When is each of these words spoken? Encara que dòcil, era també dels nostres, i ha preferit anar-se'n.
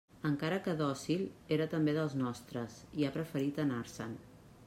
Encara 0.27 0.55
que 0.67 0.73
dòcil, 0.79 1.21
era 1.57 1.67
també 1.75 1.95
dels 1.99 2.17
nostres, 2.23 2.79
i 3.01 3.07
ha 3.09 3.13
preferit 3.21 3.63
anar-se'n. 3.67 4.17